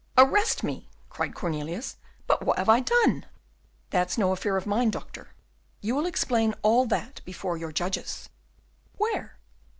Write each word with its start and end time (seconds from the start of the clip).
"Arrest 0.17 0.63
me!" 0.63 0.89
cried 1.11 1.35
Cornelius; 1.35 1.97
"but 2.25 2.43
what 2.43 2.57
have 2.57 2.67
I 2.67 2.79
done?" 2.79 3.27
"That's 3.91 4.17
no 4.17 4.31
affair 4.31 4.57
of 4.57 4.65
mine, 4.65 4.89
Doctor; 4.89 5.35
you 5.79 5.93
will 5.93 6.07
explain 6.07 6.55
all 6.63 6.87
that 6.87 7.21
before 7.23 7.55
your 7.55 7.71
judges." 7.71 8.27
"Where?" 8.97 9.37